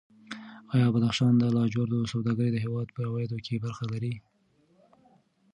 [0.73, 4.13] ایا د بدخشان د لاجوردو سوداګري د هېواد په عوایدو کې برخه لري؟